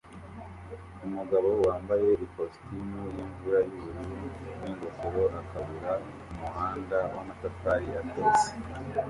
Umugabo 1.05 1.49
wambaye 1.67 2.09
ikositimu 2.25 2.99
yimvura 3.15 3.59
yubururu 3.69 4.17
ningofero 4.61 5.23
akubura 5.41 5.91
umuhanda 6.31 6.97
wamatafari 7.13 7.87
atose 8.01 8.47